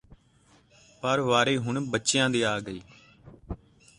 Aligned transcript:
ਪਰ 1.03 1.19
ਹੁਣ 1.19 1.27
ਵਾਰੀ 1.29 1.57
ਬੱਚਿਆਂ 1.89 2.29
ਦੀ 2.29 2.41
ਆ 2.41 2.59
ਗਈ 2.59 2.81